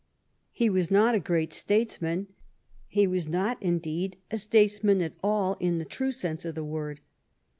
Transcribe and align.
He 0.51 0.67
was 0.67 0.89
not 0.89 1.13
a 1.13 1.19
great 1.19 1.53
statesman; 1.53 2.25
he 2.87 3.05
was 3.05 3.27
not, 3.27 3.61
indeed, 3.61 4.17
a 4.31 4.39
statesman 4.39 4.99
at 4.99 5.13
all 5.23 5.57
in 5.59 5.77
the 5.77 5.85
true 5.85 6.11
sense 6.11 6.43
of 6.43 6.55
the 6.55 6.63
word. 6.65 7.01